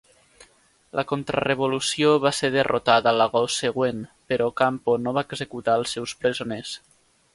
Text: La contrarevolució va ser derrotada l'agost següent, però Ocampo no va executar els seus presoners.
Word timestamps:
La 0.99 1.03
contrarevolució 1.11 2.13
va 2.23 2.31
ser 2.37 2.49
derrotada 2.55 3.13
l'agost 3.17 3.61
següent, 3.65 4.01
però 4.33 4.49
Ocampo 4.55 4.97
no 5.05 5.15
va 5.19 5.25
executar 5.31 5.77
els 5.83 5.95
seus 5.99 6.17
presoners. 6.25 6.73